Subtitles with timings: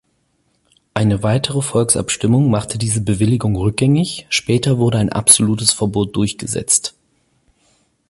[0.95, 6.95] Eine weitere Volksabstimmung machte diese Bewilligung rückgängig, später wurde ein absolutes Verbot durchgesetzt.